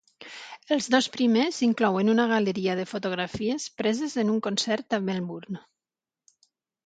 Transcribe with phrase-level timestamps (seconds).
[0.75, 5.61] Els dos primers inclouen una galeria de fotografies preses en un concert a Melbourne.